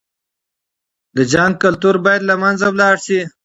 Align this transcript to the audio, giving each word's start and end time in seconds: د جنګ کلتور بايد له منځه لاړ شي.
د 1.15 1.17
جنګ 1.31 1.51
کلتور 1.63 1.95
بايد 2.05 2.21
له 2.29 2.35
منځه 2.43 2.67
لاړ 2.79 2.95
شي. 3.05 3.19